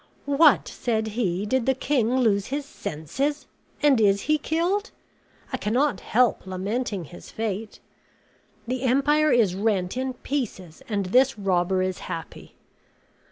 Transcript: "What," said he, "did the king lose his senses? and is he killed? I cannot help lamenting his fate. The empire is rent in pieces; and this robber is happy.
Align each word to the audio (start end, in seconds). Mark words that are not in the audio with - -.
"What," 0.25 0.67
said 0.67 1.09
he, 1.09 1.45
"did 1.45 1.67
the 1.67 1.75
king 1.75 2.17
lose 2.21 2.47
his 2.47 2.65
senses? 2.65 3.45
and 3.83 4.01
is 4.01 4.21
he 4.21 4.39
killed? 4.39 4.89
I 5.53 5.57
cannot 5.57 5.99
help 5.99 6.47
lamenting 6.47 7.05
his 7.05 7.29
fate. 7.29 7.79
The 8.67 8.81
empire 8.81 9.31
is 9.31 9.53
rent 9.53 9.97
in 9.97 10.15
pieces; 10.15 10.81
and 10.89 11.05
this 11.05 11.37
robber 11.37 11.83
is 11.83 11.99
happy. 11.99 12.55